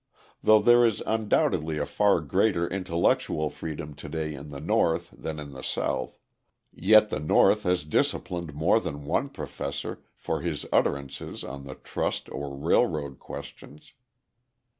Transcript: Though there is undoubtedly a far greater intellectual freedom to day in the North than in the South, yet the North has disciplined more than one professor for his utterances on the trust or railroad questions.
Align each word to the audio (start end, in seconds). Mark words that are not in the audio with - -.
Though 0.41 0.63
there 0.63 0.83
is 0.83 1.03
undoubtedly 1.05 1.77
a 1.77 1.85
far 1.85 2.21
greater 2.21 2.67
intellectual 2.67 3.51
freedom 3.51 3.93
to 3.93 4.09
day 4.09 4.33
in 4.33 4.49
the 4.49 4.59
North 4.59 5.13
than 5.15 5.39
in 5.39 5.51
the 5.51 5.61
South, 5.61 6.17
yet 6.73 7.11
the 7.11 7.19
North 7.19 7.61
has 7.61 7.85
disciplined 7.85 8.55
more 8.55 8.79
than 8.79 9.05
one 9.05 9.29
professor 9.29 10.01
for 10.15 10.41
his 10.41 10.65
utterances 10.73 11.43
on 11.43 11.65
the 11.65 11.75
trust 11.75 12.29
or 12.31 12.57
railroad 12.57 13.19
questions. 13.19 13.93